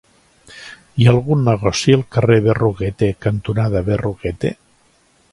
Hi 1.01 1.05
ha 1.07 1.11
algun 1.17 1.43
negoci 1.49 1.93
al 1.97 2.05
carrer 2.15 2.37
Berruguete 2.47 3.09
cantonada 3.27 3.83
Berruguete? 3.91 4.53